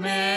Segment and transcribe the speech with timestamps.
[0.00, 0.29] med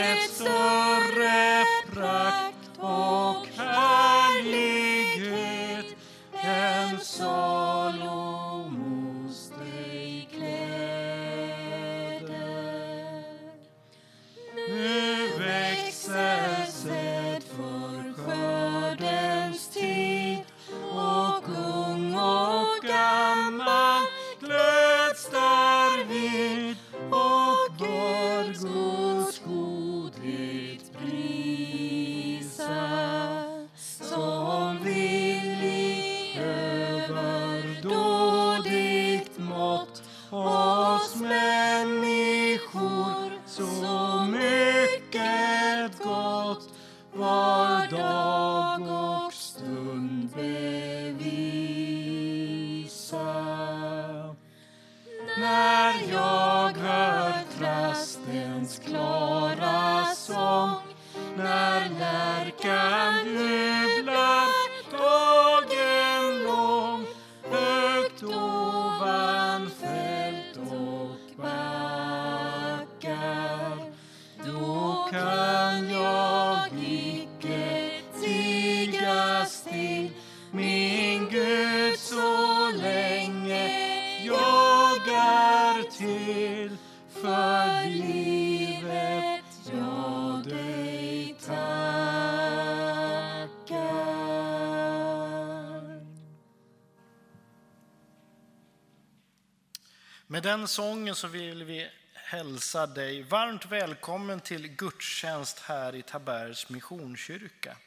[100.34, 106.70] Med den sången så vill vi hälsa dig varmt välkommen till gudstjänst här i Tabergs
[106.70, 107.78] Missionskyrka.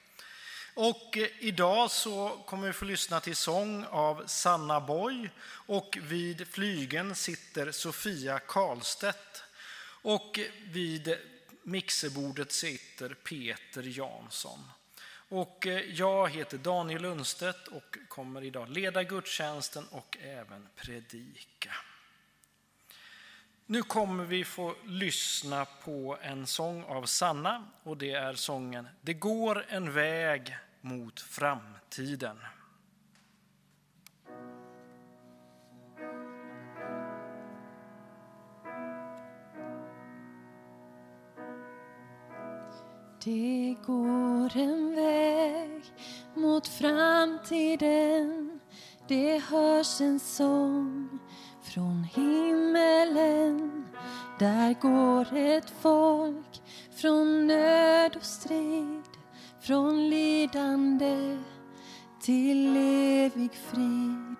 [0.74, 6.48] Och eh, idag så kommer vi få lyssna till sång av Sanna Boy och vid
[6.48, 9.44] flygen sitter Sofia Karlstedt
[10.02, 11.16] och eh, vid
[11.62, 14.70] mixerbordet sitter Peter Jansson.
[15.28, 21.72] Och eh, jag heter Daniel Lundstedt och kommer idag leda gudstjänsten och även predika.
[23.68, 29.14] Nu kommer vi få lyssna på en sång av Sanna och det är sången Det
[29.14, 32.36] går en väg mot framtiden.
[43.24, 45.82] Det går en väg
[46.34, 48.60] mot framtiden
[49.08, 51.18] Det hörs en sång
[51.76, 53.84] från himmelen
[54.38, 56.62] Där går ett folk
[56.96, 59.02] från nöd och strid
[59.60, 61.38] Från lidande
[62.20, 64.36] till evig frid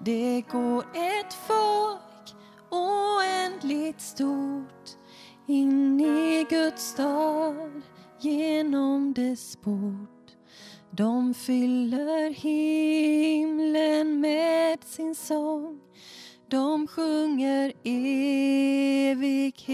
[0.00, 2.34] Det går ett folk
[2.70, 4.88] oändligt stort
[5.46, 7.82] in i Guds stad
[8.20, 10.36] genom dess port.
[10.90, 15.87] De fyller himlen med sin sång.
[16.50, 17.72] De sjunger
[19.04, 19.66] evigheten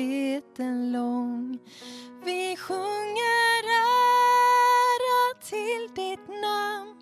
[0.93, 1.59] lång.
[2.25, 6.97] Vi sjunger ära till ditt namn.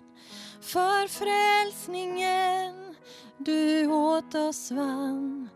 [0.61, 2.95] För frälsningen
[3.37, 5.49] du åt oss vann.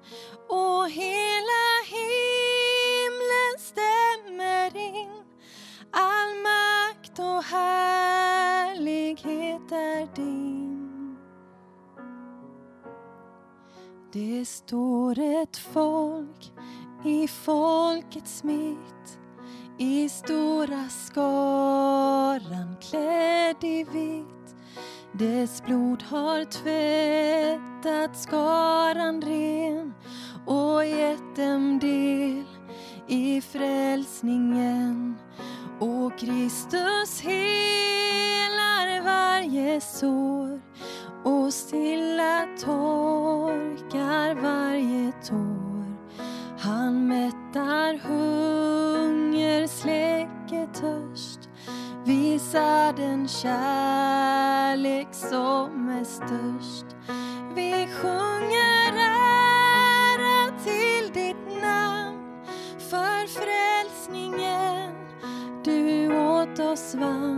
[0.49, 5.23] Och hela himlen stämmer in.
[5.91, 8.91] All makt och härlighet
[9.71, 10.56] är din.
[14.13, 16.51] Det står ett folk
[17.05, 19.19] i folkets mitt
[19.77, 24.55] i stora skaran klädd i vitt
[25.11, 29.93] dess blod har tvättat skaran ren
[30.45, 32.45] och gett dem del
[33.07, 35.15] i frälsningen.
[35.79, 40.61] Och Kristus helar varje sår
[41.23, 45.95] och stilla torkar varje tår.
[46.59, 51.49] Han mättar hunger, släcker törst
[52.07, 56.85] visar den kärlek som är störst.
[57.55, 62.45] Vi sjunger ära till ditt namn
[62.77, 64.91] för frälsningen
[65.63, 67.36] du åt oss vann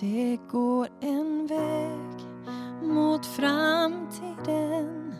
[0.00, 2.28] Det går en väg
[2.82, 5.14] mot framtiden.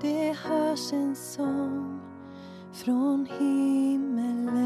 [0.00, 2.00] Det hörs en sång
[2.74, 4.60] från himmelen.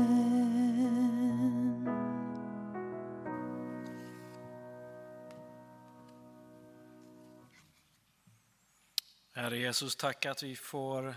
[9.35, 11.17] Herre Jesus, tack att vi får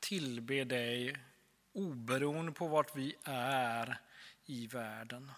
[0.00, 1.16] tillbe dig
[1.72, 4.00] oberoende på vart vi är
[4.46, 5.30] i världen.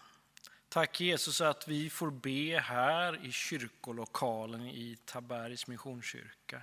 [0.76, 6.62] Tack Jesus att vi får be här i kyrkolokalen i Tabergs Missionskyrka.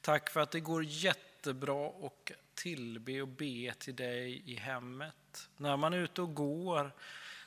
[0.00, 5.48] Tack för att det går jättebra att tillbe och be till dig i hemmet.
[5.56, 6.92] När man är ute och går,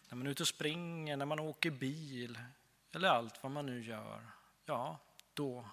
[0.09, 2.39] när man är ute och springer, när man åker bil
[2.91, 4.21] eller allt vad man nu gör.
[4.65, 5.00] Ja,
[5.33, 5.69] då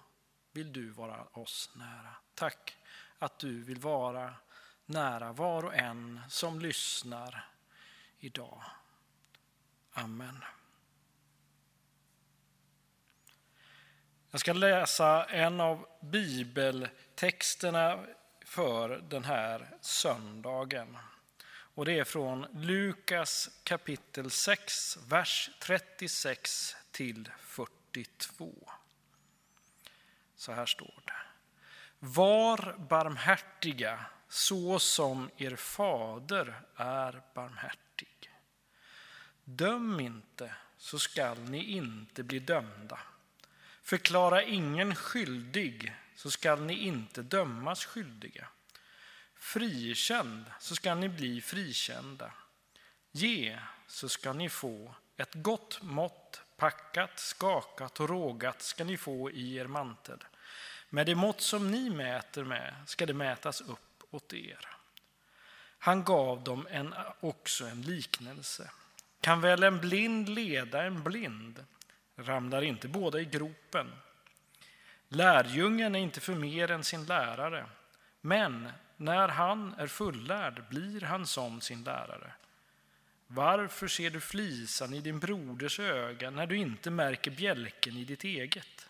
[0.51, 2.15] vill du vara oss nära.
[2.35, 2.77] Tack
[3.19, 4.33] att du vill vara
[4.85, 7.49] nära var och en som lyssnar
[8.19, 8.63] idag.
[9.93, 10.43] Amen.
[14.31, 18.05] Jag ska läsa en av bibeltexterna
[18.45, 20.97] för den här söndagen.
[21.75, 28.53] Och det är från Lukas kapitel 6, vers 36 till 42.
[30.35, 31.13] Så här står det.
[31.99, 37.82] Var barmhärtiga så som er fader är barmhärtig.
[39.43, 42.99] Döm inte så skall ni inte bli dömda.
[43.81, 48.47] Förklara ingen skyldig så skall ni inte dömas skyldiga.
[49.35, 52.33] Frikänd så skall ni bli frikända.
[53.11, 59.31] Ge så skall ni få ett gott mått, packat, skakat och rågat ska ni få
[59.31, 60.23] i er mantel.
[60.89, 64.67] Med det mått som ni mäter med ska det mätas upp åt er.
[65.77, 68.71] Han gav dem en, också en liknelse.
[69.23, 71.65] Kan väl en blind leda en blind?
[72.15, 73.87] Ramlar inte båda i gropen?
[75.07, 77.65] Lärjungen är inte för mer än sin lärare,
[78.21, 82.31] men när han är fullärd blir han som sin lärare.
[83.27, 88.23] Varför ser du flisan i din broders öga när du inte märker bjälken i ditt
[88.23, 88.87] eget?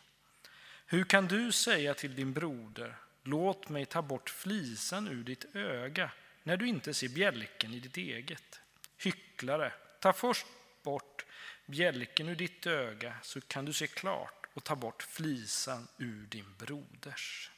[0.85, 6.11] Hur kan du säga till din broder, låt mig ta bort flisan ur ditt öga,
[6.43, 8.61] när du inte ser bjälken i ditt eget?
[8.97, 9.71] Hycklare,
[10.03, 10.45] ta först
[10.81, 11.25] bort
[11.65, 16.55] bjälken ur ditt öga, så kan du se klart och ta bort flisan ur din
[16.57, 17.51] broders.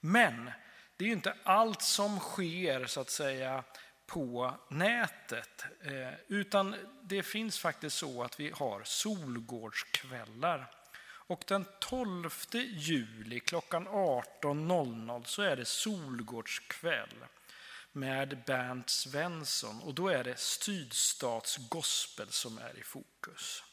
[0.00, 0.50] Men
[0.96, 3.64] det är ju inte allt som sker så att säga
[4.06, 5.64] på nätet.
[5.80, 10.79] Eh, utan det finns faktiskt så att vi har solgårdskvällar.
[11.30, 17.24] Och den 12 juli klockan 18.00 så är det solgårdskväll
[17.92, 23.64] med Bernt Svensson och då är det Sydstats gospel som är i fokus.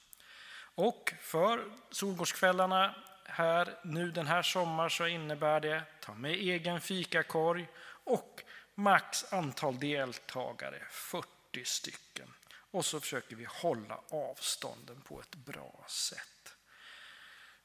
[0.76, 2.96] Och för solgårdskvällarna
[3.26, 7.68] här nu den här sommaren så innebär det ta med egen fikakorg
[8.04, 8.44] och
[8.76, 11.28] max antal deltagare 40
[11.64, 12.34] stycken.
[12.72, 16.37] Och så försöker vi hålla avstånden på ett bra sätt.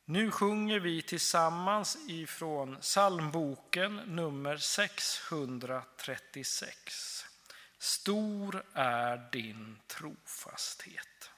[0.04, 7.17] Nu sjunger vi tillsammans ifrån psalmboken nummer 636.
[7.80, 11.30] Stor är din trofasthet.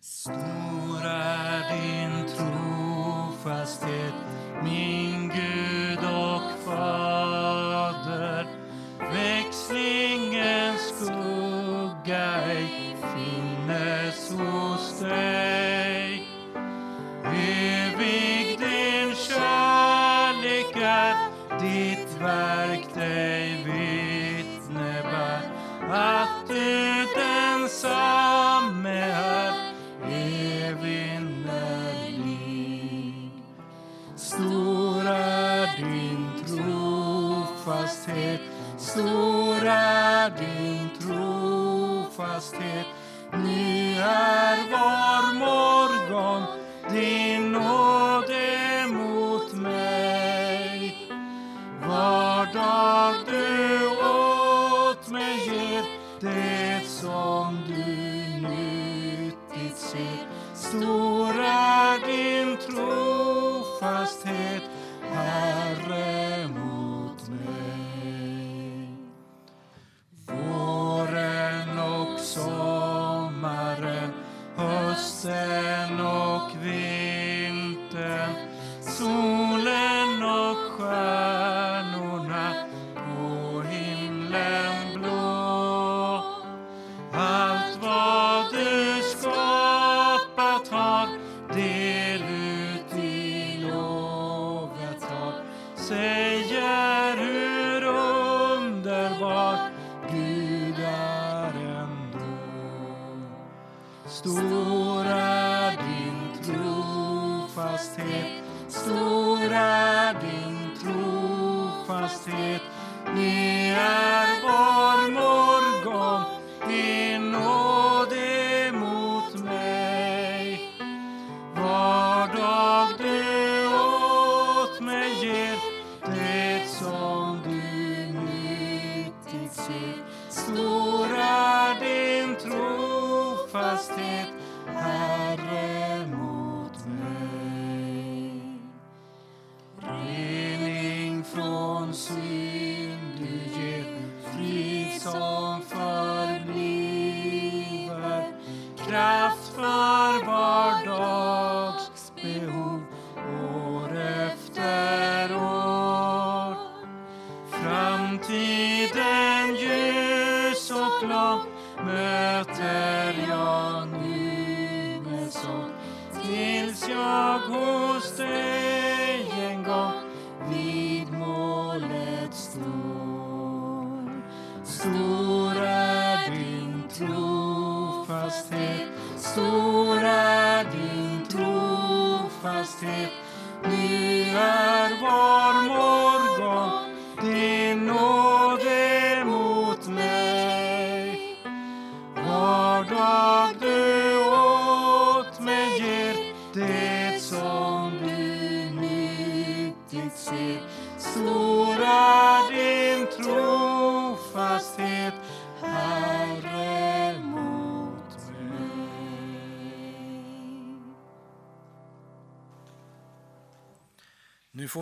[0.00, 4.14] Stor är din trofasthet,
[4.62, 4.97] min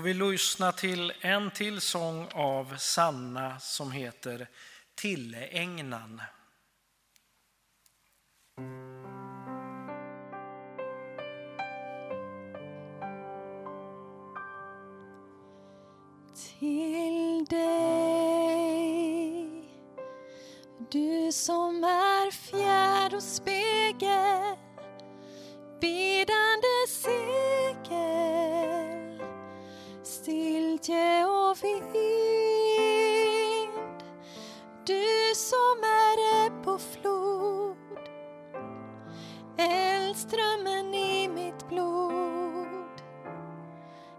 [0.06, 4.48] vi lyssna till en till sång av Sanna som heter
[4.94, 6.22] Tillägnan.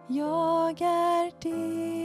[0.09, 1.97] Jag är din.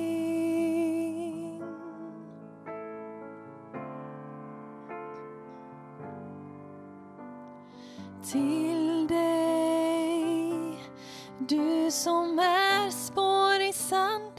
[8.33, 10.79] Till dig,
[11.39, 14.32] du som är spår i sand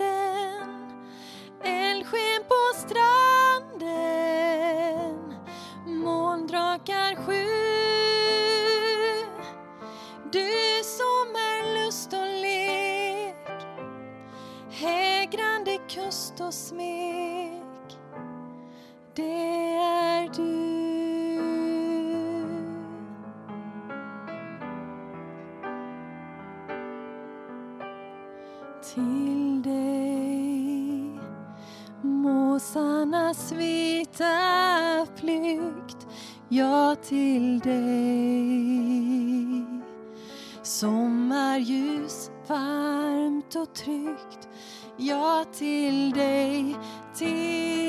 [37.03, 38.83] till dig.
[40.63, 44.49] Sommarljus varmt och tryggt,
[44.97, 46.75] ja till dig,
[47.15, 47.82] till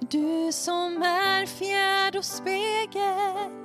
[0.00, 3.55] Du som är fjärd och spegel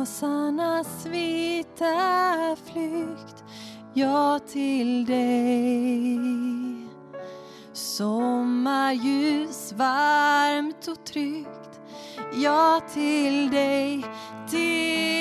[0.00, 3.44] Åsarnas vita flykt,
[3.94, 6.18] ja till dig.
[7.72, 11.80] Sommarljus varmt och tryggt,
[12.42, 14.04] ja till dig.
[14.50, 15.19] Till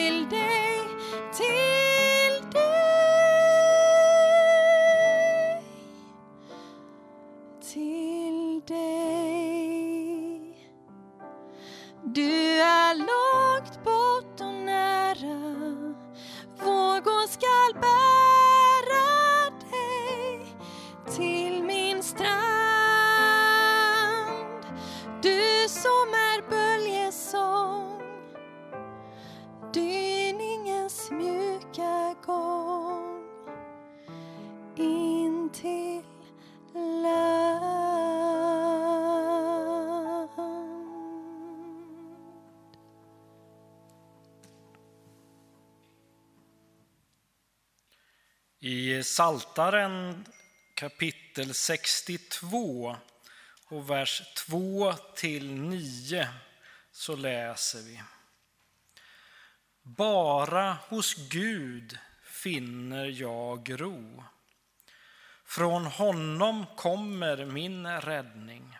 [49.19, 50.25] Saltaren
[50.73, 52.95] kapitel 62
[53.65, 56.27] och vers 2 till 9
[56.91, 58.01] så läser vi.
[59.82, 64.23] Bara hos Gud finner jag ro.
[65.45, 68.77] Från honom kommer min räddning.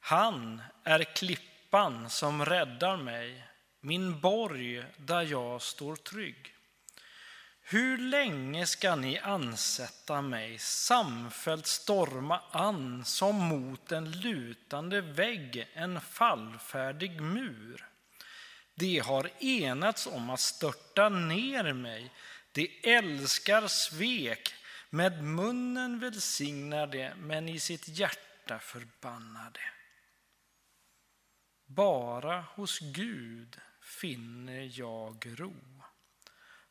[0.00, 3.48] Han är klippan som räddar mig,
[3.80, 6.53] min borg där jag står trygg.
[7.66, 16.00] Hur länge ska ni ansätta mig samfällt storma an som mot en lutande vägg, en
[16.00, 17.86] fallfärdig mur?
[18.74, 22.12] De har enats om att störta ner mig.
[22.52, 24.54] De älskar svek.
[24.90, 29.60] Med munnen välsignar de, men i sitt hjärta förbannar de.
[31.66, 35.83] Bara hos Gud finner jag ro.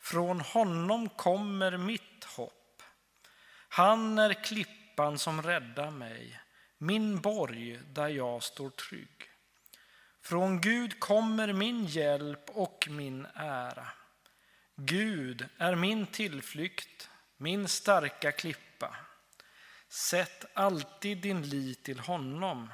[0.04, 2.84] Från honom kommer mitt hopp.
[3.70, 6.40] Han är klippan som räddar mig,
[6.78, 9.30] min borg där jag står trygg.
[10.22, 13.88] Från Gud kommer min hjälp och min ära.
[14.76, 18.96] Gud är min tillflykt, min starka klippa.
[19.90, 22.70] Sätt alltid din lit till honom,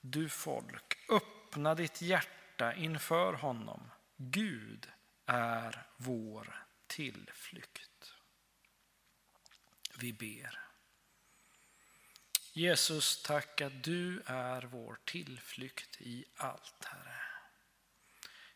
[0.00, 0.98] du folk.
[1.10, 3.90] Öppna ditt hjärta inför honom.
[4.16, 4.88] Gud
[5.26, 6.61] är vår
[6.92, 8.14] tillflykt.
[9.98, 10.58] Vi ber.
[12.52, 17.20] Jesus, tack att du är vår tillflykt i allt, Herre.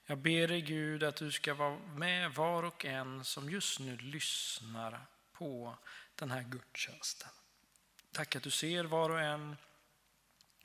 [0.05, 3.97] Jag ber dig Gud att du ska vara med var och en som just nu
[3.97, 5.79] lyssnar på
[6.15, 7.31] den här gudstjänsten.
[8.13, 9.57] Tack att du ser var och en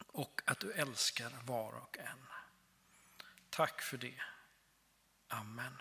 [0.08, 2.28] och att du älskar var och en.
[3.50, 4.22] Tack för det.
[5.28, 5.78] Amen.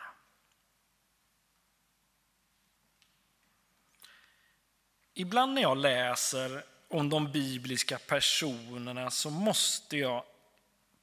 [5.20, 10.24] Ibland när jag läser om de bibliska personerna så måste jag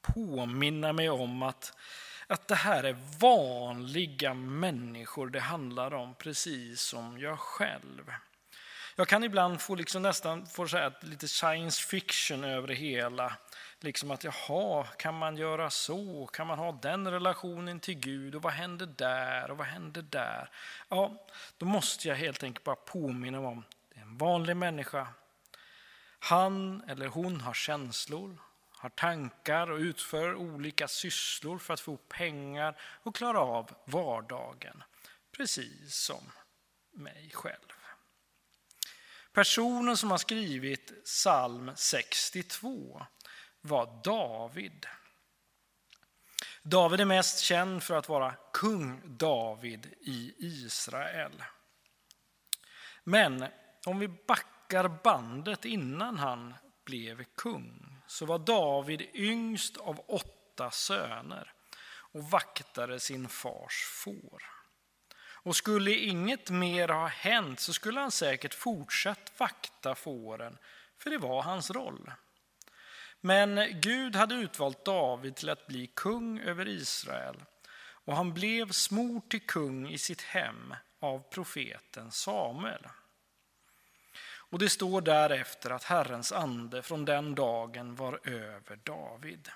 [0.02, 1.74] påminna mig om att,
[2.28, 8.12] att det här är vanliga människor det handlar om, precis som jag själv.
[8.96, 13.34] Jag kan ibland få liksom nästan få säga lite science fiction över det hela.
[13.80, 16.28] Liksom att jaha, kan man göra så?
[16.34, 18.36] Kan man ha den relationen till Gud?
[18.36, 19.52] Och vad händer där?
[19.52, 20.50] Och vad händer där?
[20.90, 21.28] Ja,
[21.58, 23.64] då måste jag helt enkelt bara påminna om
[24.08, 25.08] en vanlig människa
[26.20, 28.38] han eller hon har känslor,
[28.72, 34.84] har tankar och utför olika sysslor för att få pengar och klara av vardagen.
[35.32, 36.32] Precis som
[36.92, 37.74] mig själv.
[39.32, 43.06] Personen som har skrivit psalm 62
[43.62, 44.86] var David.
[46.64, 51.44] David är mest känd för att vara kung David i Israel.
[53.04, 53.48] Men
[53.88, 56.54] om vi backar bandet innan han
[56.86, 61.54] blev kung så var David yngst av åtta söner
[61.88, 64.44] och vaktade sin fars får.
[65.20, 70.58] Och skulle inget mer ha hänt så skulle han säkert fortsatt vakta fåren,
[70.98, 72.12] för det var hans roll.
[73.22, 77.44] Men Gud hade utvalt David till att bli kung över Israel
[77.90, 82.88] och han blev smord till kung i sitt hem av profeten Samuel.
[84.50, 89.50] Och det står därefter att Herrens ande från den dagen var över David.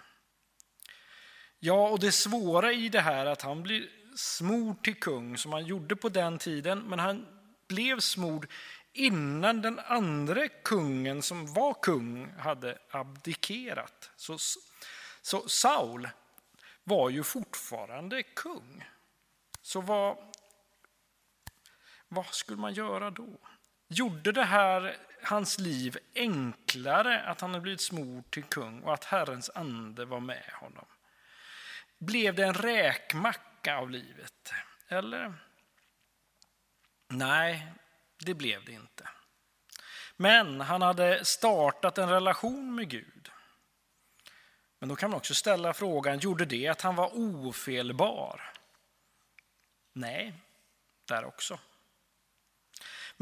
[1.60, 5.54] Ja, och det svåra i det här är att han blir smord till kung som
[5.54, 7.28] han gjorde på den tiden, men han
[7.68, 8.48] blev smord
[8.94, 14.12] innan den andra kungen som var kung hade abdikerat.
[14.16, 14.38] Så,
[15.22, 16.10] så Saul
[16.84, 18.90] var ju fortfarande kung.
[19.62, 20.18] Så vad,
[22.08, 23.40] vad skulle man göra då?
[23.94, 29.04] Gjorde det här hans liv enklare att han hade blivit smord till kung och att
[29.04, 30.86] Herrens ande var med honom?
[31.98, 34.54] Blev det en räkmacka av livet?
[34.88, 35.34] Eller?
[37.08, 37.74] Nej,
[38.20, 39.10] det blev det inte.
[40.18, 43.30] Men han hade startat en relation med Gud.
[44.80, 48.54] Men då kan man också ställa frågan, gjorde det att han var ofelbar?
[49.94, 50.34] Nej,
[51.08, 51.60] där också.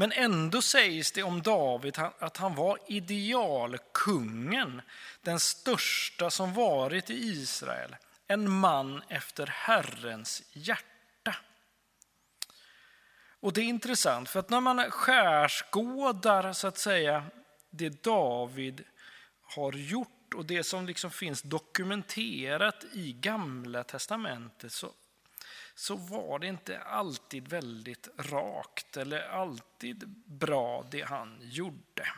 [0.00, 4.82] Men ändå sägs det om David att han var idealkungen,
[5.22, 11.36] den största som varit i Israel, en man efter Herrens hjärta.
[13.40, 17.24] Och det är intressant, för att när man skärskådar så att säga
[17.70, 18.84] det David
[19.42, 24.92] har gjort och det som liksom finns dokumenterat i Gamla testamentet så,
[25.80, 32.08] så var det inte alltid väldigt rakt eller alltid bra det han gjorde.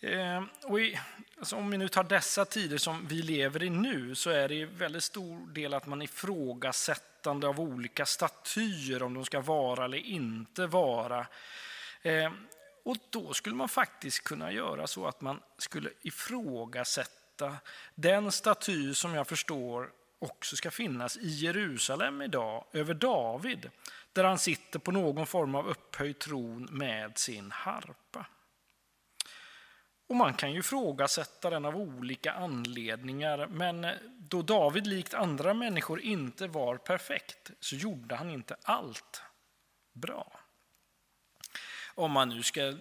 [0.00, 0.98] Eh, och i,
[1.38, 4.54] alltså om vi nu tar dessa tider som vi lever i nu så är det
[4.54, 9.98] i väldigt stor del att man ifrågasättande av olika statyer, om de ska vara eller
[9.98, 11.26] inte vara.
[12.02, 12.32] Eh,
[12.84, 17.56] och då skulle man faktiskt kunna göra så att man skulle ifrågasätta
[17.94, 23.70] den staty som jag förstår också ska finnas i Jerusalem idag över David,
[24.12, 28.26] där han sitter på någon form av upphöjd tron med sin harpa.
[30.08, 33.86] Och man kan ju ifrågasätta den av olika anledningar, men
[34.18, 39.22] då David likt andra människor inte var perfekt så gjorde han inte allt
[39.92, 40.40] bra.
[41.94, 42.74] Om man nu ska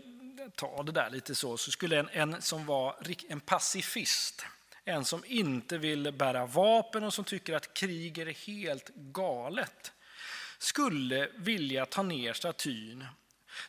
[0.55, 2.95] ta det där lite så, så skulle en, en som var
[3.29, 4.45] en pacifist,
[4.87, 9.93] en som inte vill bära vapen och som tycker att krig är helt galet,
[10.57, 13.05] skulle vilja ta ner statyn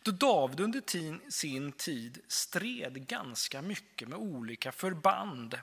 [0.03, 5.55] då David under sin tid stred ganska mycket med olika förband.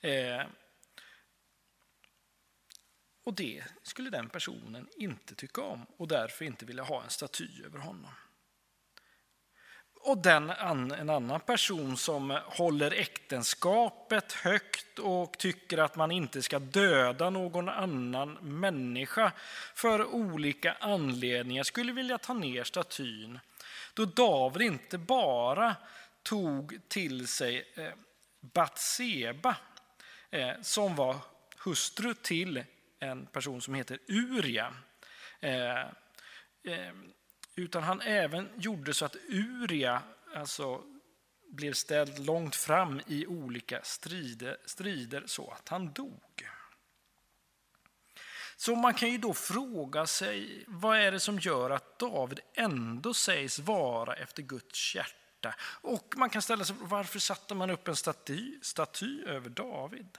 [0.00, 0.46] Eh,
[3.24, 7.48] och det skulle den personen inte tycka om och därför inte vilja ha en staty
[7.64, 8.10] över honom.
[10.06, 16.58] Och den, en annan person som håller äktenskapet högt och tycker att man inte ska
[16.58, 19.32] döda någon annan människa
[19.74, 23.38] för olika anledningar skulle vilja ta ner statyn
[23.94, 25.76] då David inte bara
[26.22, 27.90] tog till sig eh,
[28.40, 29.56] Batseba
[30.30, 31.16] eh, som var
[31.64, 32.64] hustru till
[32.98, 34.74] en person som heter Uria.
[35.40, 35.84] Eh,
[37.56, 40.02] utan han även gjorde så att Uria
[40.34, 40.82] alltså,
[41.48, 46.48] blev ställd långt fram i olika strider, strider så att han dog.
[48.56, 53.14] Så man kan ju då fråga sig, vad är det som gör att David ändå
[53.14, 55.54] sägs vara efter Guds hjärta?
[55.60, 60.18] Och man kan ställa sig varför satte man upp en staty, staty över David?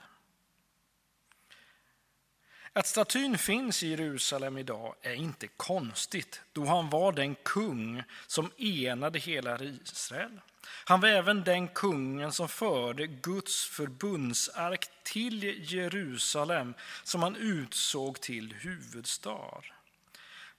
[2.78, 8.50] Att statyn finns i Jerusalem idag är inte konstigt, då han var den kung som
[8.58, 10.40] enade hela Israel.
[10.84, 18.54] Han var även den kungen som förde Guds förbundsark till Jerusalem som han utsåg till
[18.54, 19.62] huvudstad,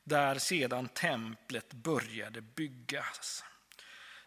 [0.04, 3.44] där sedan templet började byggas.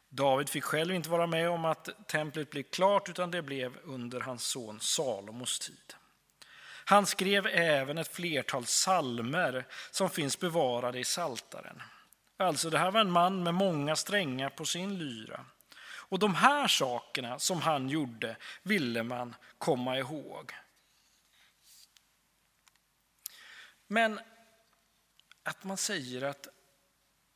[0.09, 4.21] David fick själv inte vara med om att templet blev klart, utan det blev under
[4.21, 5.95] hans son Salomos tid.
[6.93, 11.83] Han skrev även ett flertal salmer som finns bevarade i Saltaren.
[12.37, 15.45] Alltså, det här var en man med många strängar på sin lyra.
[15.85, 20.53] Och de här sakerna som han gjorde ville man komma ihåg.
[23.87, 24.21] Men
[25.43, 26.49] att man säger att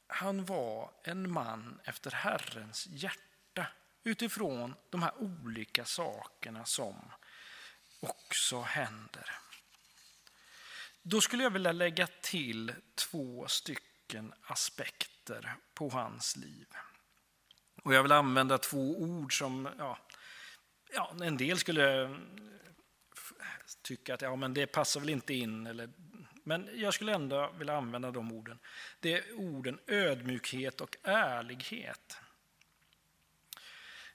[0.06, 3.66] han var en man efter Herrens hjärta
[4.04, 7.12] utifrån de här olika sakerna som
[8.00, 9.45] också händer.
[11.08, 16.66] Då skulle jag vilja lägga till två stycken aspekter på hans liv.
[17.82, 19.98] Och jag vill använda två ord som ja,
[20.92, 22.16] ja, en del skulle
[23.82, 25.66] tycka att ja, men det passar väl inte in.
[25.66, 25.90] Eller,
[26.44, 28.58] men jag skulle ändå vilja använda de orden.
[29.00, 32.18] Det är orden ödmjukhet och ärlighet.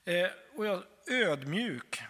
[0.06, 2.02] Eh, och jag, ödmjuk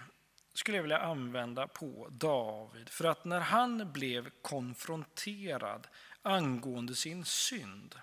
[0.54, 2.90] skulle jag vilja använda på David.
[2.90, 5.88] För att när han blev konfronterad
[6.22, 7.96] angående sin synd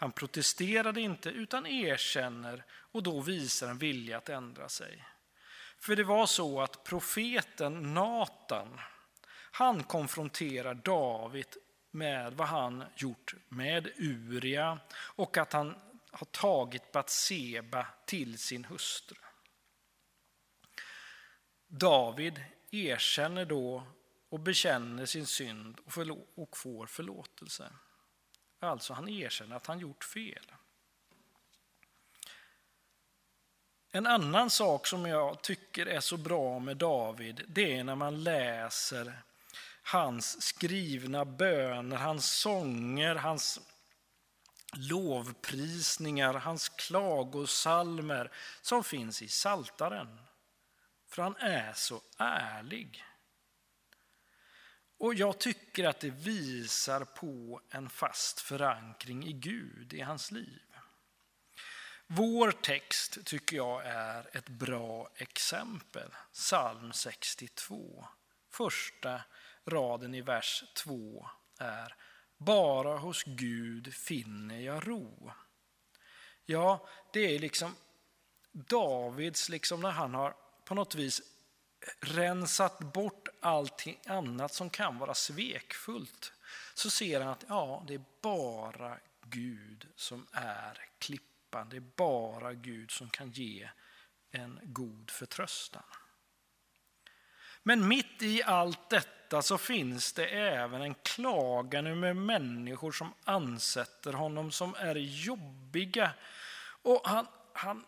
[0.00, 5.04] han protesterade inte utan erkänner och då visar en vilja att ändra sig.
[5.78, 8.80] För det var så att profeten Natan,
[9.30, 11.46] han konfronterar David
[11.90, 15.74] med vad han gjort med Uria och att han
[16.10, 19.16] har tagit Batseba till sin hustru.
[21.68, 23.82] David erkänner då
[24.28, 25.80] och bekänner sin synd
[26.34, 27.70] och får förlåtelse.
[28.60, 30.52] Alltså han erkänner att han gjort fel.
[33.90, 38.22] En annan sak som jag tycker är så bra med David, det är när man
[38.22, 39.22] läser
[39.82, 43.60] hans skrivna böner, hans sånger, hans
[44.72, 50.27] lovprisningar, hans klagosalmer som finns i Saltaren.
[51.08, 53.04] För han är så ärlig.
[54.98, 60.62] Och jag tycker att det visar på en fast förankring i Gud i hans liv.
[62.06, 66.10] Vår text tycker jag är ett bra exempel.
[66.32, 68.06] Psalm 62,
[68.50, 69.22] första
[69.66, 71.94] raden i vers 2 är
[72.36, 75.32] Bara hos Gud finner jag ro.
[76.44, 77.76] Ja, det är liksom
[78.52, 80.36] Davids, liksom när han har
[80.68, 81.22] på något vis
[82.00, 86.32] rensat bort allting annat som kan vara svekfullt,
[86.74, 91.68] så ser han att ja, det är bara Gud som är klippan.
[91.68, 93.68] Det är bara Gud som kan ge
[94.30, 95.82] en god förtröstan.
[97.62, 104.12] Men mitt i allt detta så finns det även en klagan med människor som ansätter
[104.12, 106.12] honom som är jobbiga.
[106.82, 107.84] Och han, han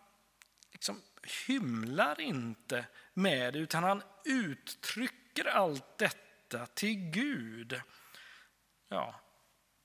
[0.73, 1.03] liksom
[1.47, 7.81] hymlar inte med det, utan han uttrycker allt detta till Gud.
[8.89, 9.21] Ja,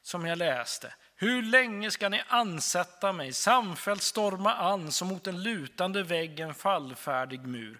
[0.02, 0.94] som jag läste.
[1.16, 6.54] Hur länge ska ni ansätta mig, samfällt storma an som mot en lutande vägg en
[6.54, 7.80] fallfärdig mur?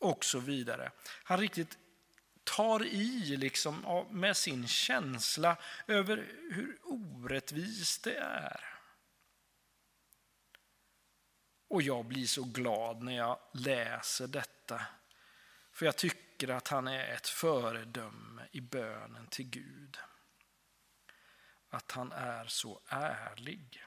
[0.00, 0.90] Och så vidare.
[1.24, 1.78] Han riktigt
[2.44, 6.16] tar i liksom med sin känsla över
[6.50, 8.75] hur orättvist det är.
[11.68, 14.82] Och jag blir så glad när jag läser detta.
[15.72, 19.98] För jag tycker att han är ett föredöme i bönen till Gud.
[21.68, 23.84] Att han är så ärlig.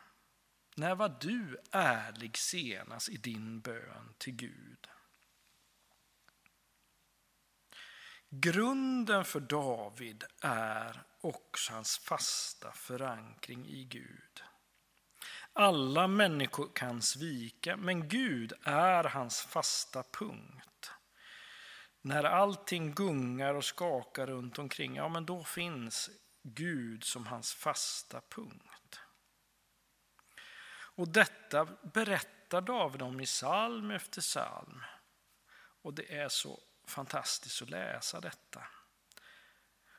[0.76, 4.88] När var du ärlig senast i din bön till Gud?
[8.30, 14.44] Grunden för David är också hans fasta förankring i Gud.
[15.54, 20.92] Alla människor kan svika, men Gud är hans fasta punkt.
[22.02, 26.10] När allting gungar och skakar runt omkring, ja men då finns
[26.44, 29.00] Gud som hans fasta punkt.
[31.00, 34.84] Och detta berättar David om i psalm efter psalm.
[35.82, 38.64] Och det är så fantastiskt att läsa detta.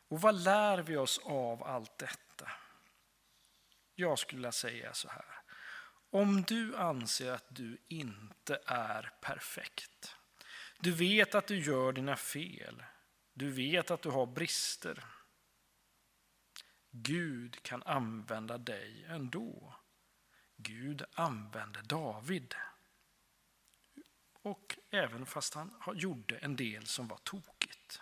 [0.08, 2.50] Och vad lär vi oss av allt detta?
[3.94, 5.39] Jag skulle vilja säga så här.
[6.10, 10.16] Om du anser att du inte är perfekt,
[10.78, 12.82] du vet att du gör dina fel,
[13.32, 15.04] du vet att du har brister.
[16.90, 19.74] Gud kan använda dig ändå.
[20.56, 22.54] Gud använde David.
[24.42, 28.00] Och även fast han gjorde en del som var tokigt.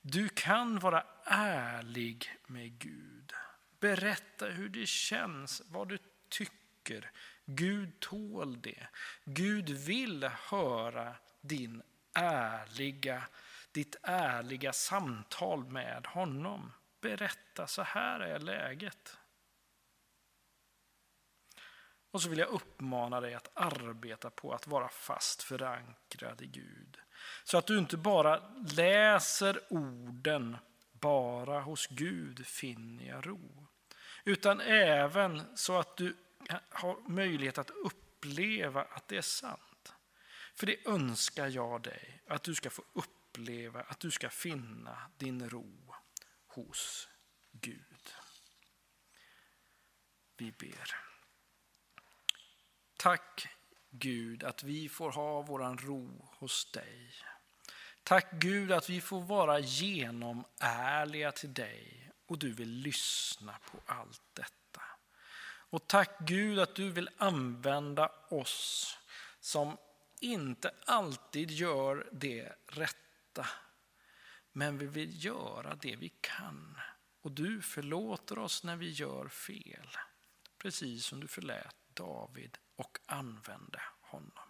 [0.00, 3.32] Du kan vara ärlig med Gud.
[3.80, 5.98] Berätta hur det känns, vad du
[6.28, 7.10] tycker.
[7.44, 8.86] Gud tål det.
[9.24, 11.82] Gud vill höra din
[12.14, 13.28] ärliga,
[13.72, 16.72] ditt ärliga samtal med honom.
[17.00, 19.16] Berätta, så här är läget.
[22.10, 26.98] Och så vill jag uppmana dig att arbeta på att vara fast förankrad i Gud.
[27.44, 28.42] Så att du inte bara
[28.76, 30.56] läser orden,
[30.92, 33.65] bara hos Gud finner jag ro.
[34.28, 36.16] Utan även så att du
[36.70, 39.94] har möjlighet att uppleva att det är sant.
[40.54, 45.50] För det önskar jag dig, att du ska få uppleva, att du ska finna din
[45.50, 45.94] ro
[46.46, 47.08] hos
[47.52, 48.14] Gud.
[50.36, 50.96] Vi ber.
[52.96, 53.48] Tack
[53.90, 57.12] Gud att vi får ha våran ro hos dig.
[58.02, 64.22] Tack Gud att vi får vara genomärliga till dig och du vill lyssna på allt
[64.32, 64.82] detta.
[65.70, 68.98] Och tack Gud att du vill använda oss
[69.40, 69.76] som
[70.20, 73.46] inte alltid gör det rätta.
[74.52, 76.80] Men vi vill göra det vi kan.
[77.20, 79.88] Och du förlåter oss när vi gör fel.
[80.58, 84.48] Precis som du förlät David och använde honom.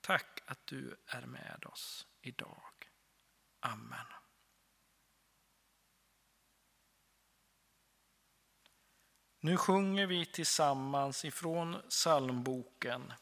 [0.00, 2.90] Tack att du är med oss idag.
[3.60, 4.06] Amen.
[9.46, 13.12] Nu sjunger vi tillsammans ifrån psalmboken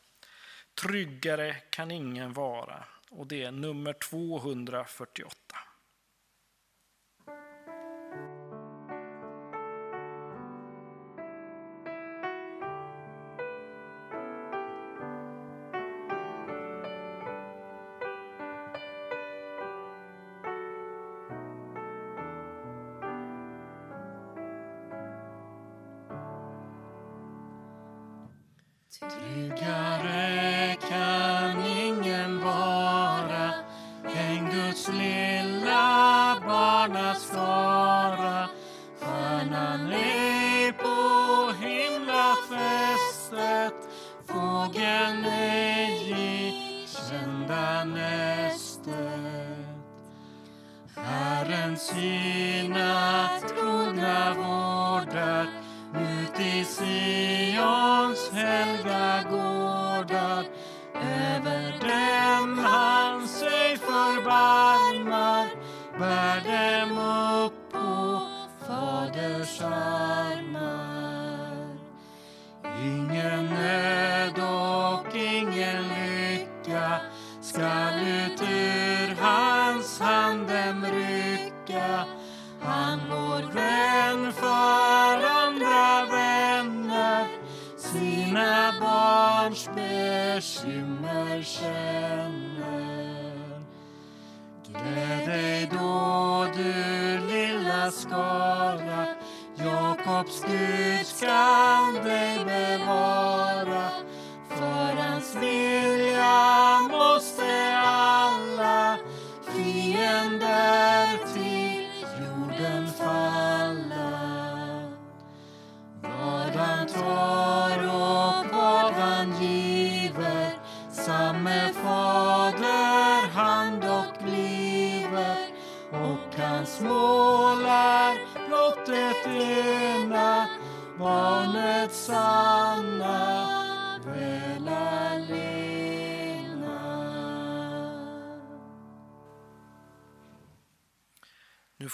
[0.82, 5.34] Tryggare kan ingen vara och det är nummer 248.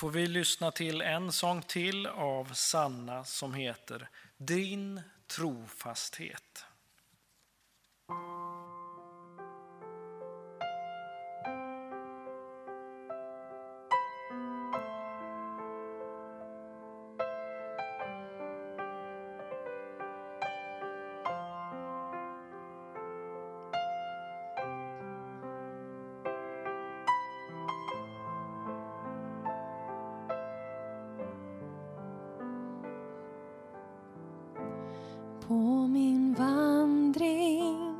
[0.00, 5.00] får vi lyssna till en sång till av Sanna som heter Din
[5.36, 6.49] trofasthet.
[35.50, 37.94] på min vandring.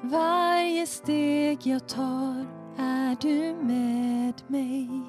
[0.00, 2.46] Varje steg jag tar
[2.78, 5.01] är du med mig.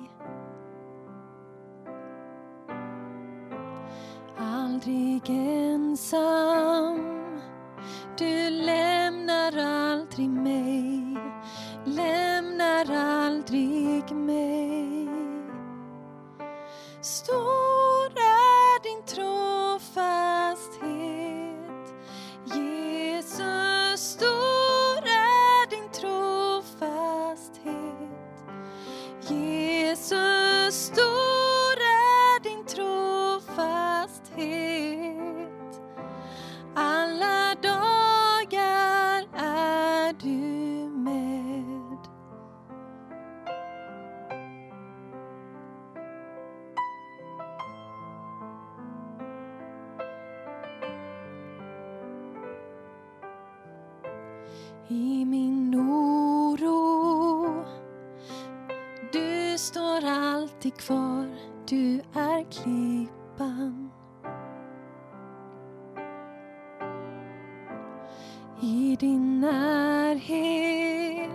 [68.94, 71.30] i din närhet.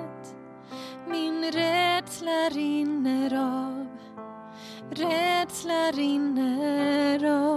[1.06, 3.86] Min rädsla rinner av,
[4.90, 7.47] rädsla rinner av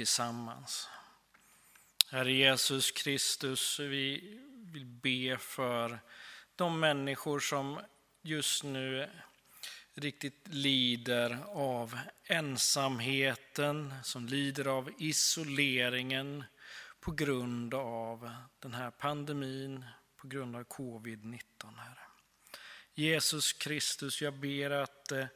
[0.00, 0.88] tillsammans.
[2.10, 4.38] Herre Jesus Kristus, vi
[4.72, 6.00] vill be för
[6.56, 7.80] de människor som
[8.22, 9.10] just nu
[9.94, 16.44] riktigt lider av ensamheten, som lider av isoleringen
[17.00, 19.84] på grund av den här pandemin,
[20.16, 21.40] på grund av covid-19.
[21.76, 22.06] Herre.
[22.94, 25.26] Jesus Kristus, jag ber att eh,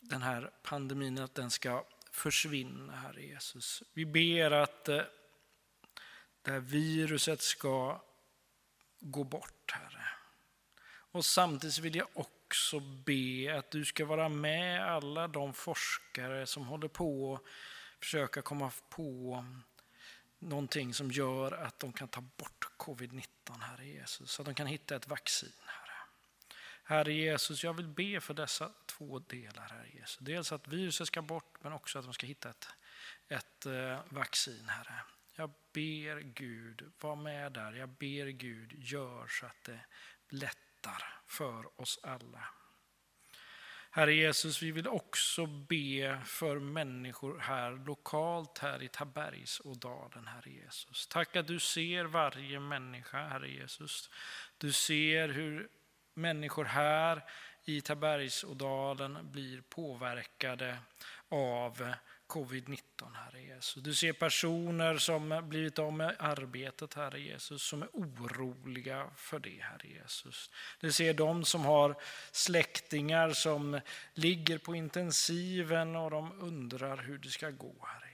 [0.00, 3.82] den här pandemin att den ska försvinna, Herre Jesus.
[3.92, 5.02] Vi ber att eh,
[6.42, 8.02] det här viruset ska
[9.00, 10.08] gå bort, Herre.
[11.12, 16.66] Och samtidigt vill jag också be att du ska vara med alla de forskare som
[16.66, 17.42] håller på att
[18.04, 19.44] försöka komma på
[20.38, 24.30] någonting som gör att de kan ta bort covid-19, Herre Jesus.
[24.30, 25.52] Så att de kan hitta ett vaccin,
[26.92, 27.12] Herre.
[27.12, 30.18] Jesus, jag vill be för dessa två delar, Herre Jesus.
[30.20, 32.68] Dels att viruset ska bort, men också att de ska hitta ett,
[33.28, 35.00] ett eh, vaccin, Herre.
[35.36, 37.72] Jag ber Gud, var med där.
[37.72, 39.80] Jag ber Gud, gör så att det
[40.28, 42.44] lättar för oss alla.
[43.90, 51.06] Herre Jesus, vi vill också be för människor här lokalt här i Tabergsådalen, Herre Jesus.
[51.06, 54.10] Tack att du ser varje människa, Herre Jesus.
[54.58, 55.68] Du ser hur
[56.14, 57.24] människor här
[57.64, 60.78] i Tabergsådalen blir påverkade
[61.28, 61.94] av
[62.32, 63.82] covid-19, Herre Jesus.
[63.82, 69.62] Du ser personer som blivit av med arbetet, Herre Jesus, som är oroliga för det,
[69.62, 70.50] Herre Jesus.
[70.80, 71.96] Du ser de som har
[72.32, 73.80] släktingar som
[74.14, 78.11] ligger på intensiven och de undrar hur det ska gå, Herre Jesus.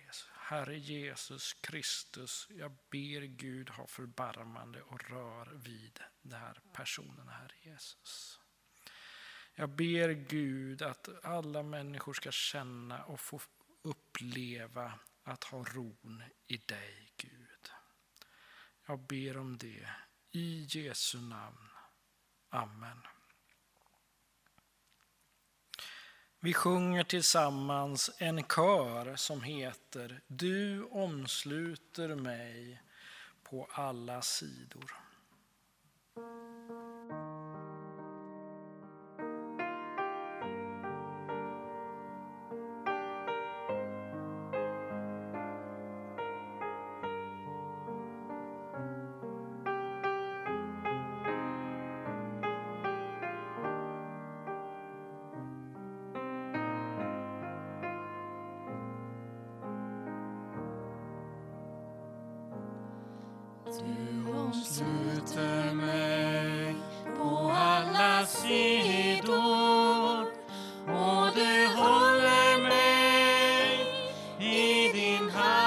[0.51, 7.55] Herre Jesus Kristus, jag ber Gud ha förbarmande och rör vid den här personen, Herre
[7.63, 8.41] Jesus.
[9.55, 13.41] Jag ber Gud att alla människor ska känna och få
[13.83, 17.71] uppleva att ha ron i dig, Gud.
[18.87, 19.89] Jag ber om det
[20.31, 21.69] i Jesu namn.
[22.49, 23.18] Amen.
[26.41, 32.83] Vi sjunger tillsammans en kör som heter Du omsluter mig
[33.43, 35.08] på alla sidor.
[75.35, 75.58] I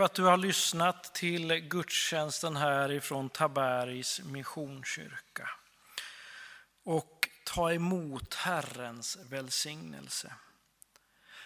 [0.00, 5.50] för att du har lyssnat till gudstjänsten här ifrån Tabergs Missionskyrka.
[6.84, 10.32] Och ta emot Herrens välsignelse.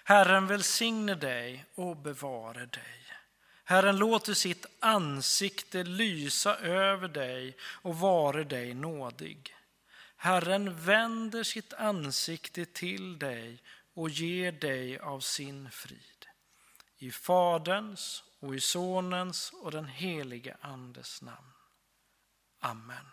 [0.05, 3.07] Herren välsigne dig och bevare dig.
[3.65, 9.55] Herren låter sitt ansikte lysa över dig och vare dig nådig.
[10.17, 13.63] Herren vänder sitt ansikte till dig
[13.95, 16.27] och ger dig av sin frid.
[16.99, 21.53] I Faderns och i Sonens och den helige Andes namn.
[22.61, 23.07] Amen.